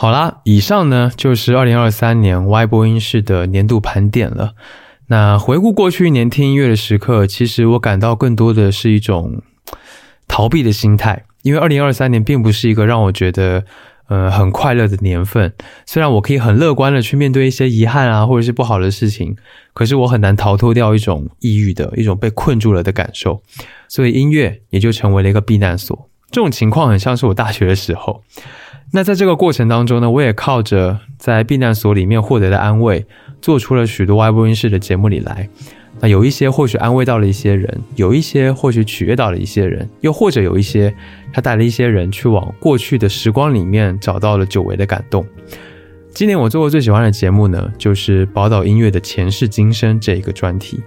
[0.00, 4.52] 好啦，以上呢就是二零二三年 Y 播音室的年度盘点了。
[5.08, 9.42] 那回顾过去一年听音乐的时刻，其实我感到更多的是一种
[10.28, 13.64] 逃避的心态，因为二零二三年并不是一个让我觉得
[14.06, 15.52] 呃很快乐的年份。
[15.84, 19.36] 虽然我可以很乐观的去面对一些遗憾啊，或者是不好的事情，
[19.74, 23.42] 可是我很难逃脱掉一种抑郁的一种被困住了的感受，
[23.88, 26.08] 所以音乐也就成为了一个避难所。
[26.30, 28.22] 这种情况很像是我大学的时候。
[28.90, 33.04] 那在这个过程当中呢，我也靠着在避难所里面获得的安慰，
[33.42, 35.48] 做出了许多 Y 播音室的节目里来。
[36.00, 40.94] 那有一些或许安慰到了一些人，有一些或许取悦到了一些人，又或者有一些
[41.32, 45.26] 他带了一些人去往过去的时光里面找到了久违的感动。
[46.14, 50.80] 今年我做过最喜欢的节目呢，就是宝岛音乐的前世今生这一个专题，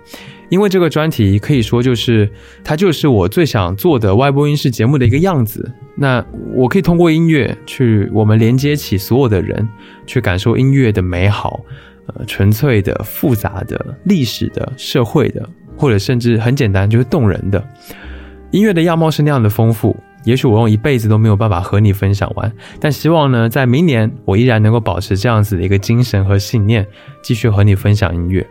[0.52, 2.30] 因为这个专题可以说就是
[2.62, 5.72] 它就是我最想做的外播音室节目的一个样子。
[5.96, 6.24] 那
[6.54, 9.66] 我可以通过音乐去我们连接起所有的人，
[10.06, 11.62] 去感受音乐的美好，
[12.08, 15.48] 呃，纯粹的、复杂的、历史的、社会的，
[15.78, 17.66] 或者甚至很简单就是动人的。
[18.52, 19.96] 音乐的样貌是那样的丰富。
[20.26, 26.86] 也许我用一辈子都没有办法和你分享完，但希望呢，在明年我依然能够保持这样子的一个精神和信念，
[27.24, 28.46] 继续和你分享音乐。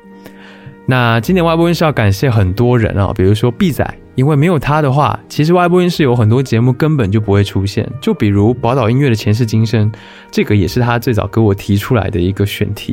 [0.91, 7.89] 那今年外播音是要感谢很多人啊，比如说 B 仔，因为没有他的话，其实外播音是有很多节目根本就不会出现。
[8.01, 9.93] 就比如宝岛音乐的前世今生，
[10.33, 12.93] 这个也是他最早给我提出来的一个选题。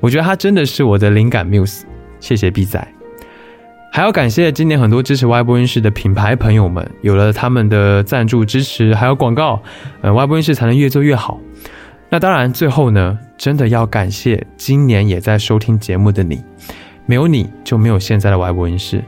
[0.00, 1.82] 我觉得他真的是我的灵感 muse，
[2.20, 2.88] 谢谢 B 仔。
[3.92, 9.62] 还要感谢今年很多支持 Y 播音室的品牌朋友们，有了他们的赞助支持，还有广告，
[10.00, 11.38] 呃，Y 播音室才能越做越好。
[12.08, 16.42] 那当然，最后呢，真的要感谢今年也在收听节目的你，
[17.06, 19.02] 没有你就没有现在的 Y 播音室。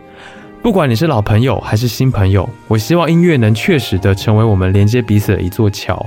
[0.62, 6.04] 不管你是老朋友还是新朋友，我希望音乐能确实的成为我们连接彼此的一座桥。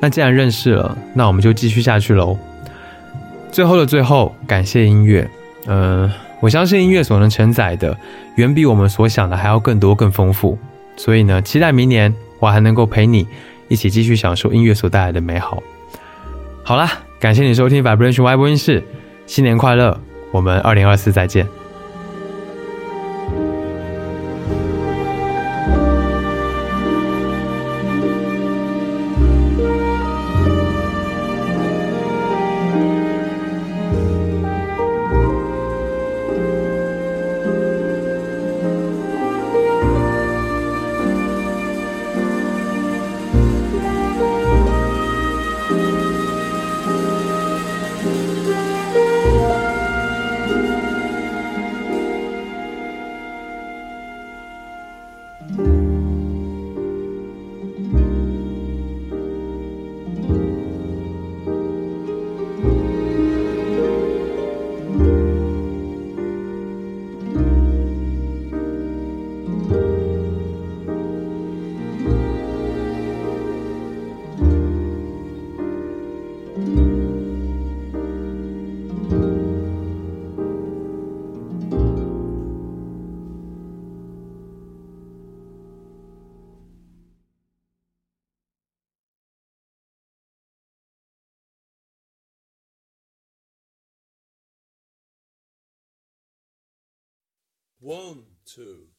[0.00, 2.36] 那既然认识了，那我们就继续下去喽。
[3.52, 5.28] 最后的最后，感谢音乐，
[5.66, 6.10] 嗯。
[6.40, 7.96] 我相信音乐所能承载的，
[8.34, 10.58] 远比我们所想的还要更多、更丰富。
[10.94, 13.26] 所以呢，期待明年我还能够陪你
[13.68, 15.62] 一起继续享受音乐所带来的美好。
[16.62, 18.84] 好啦，感谢你收听 Vibration Y 播音室，
[19.24, 19.98] 新年快乐！
[20.34, 21.48] 我们二零二四再见。
[97.84, 98.93] One, two.